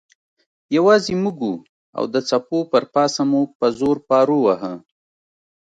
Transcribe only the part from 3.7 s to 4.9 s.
زور پارو واهه.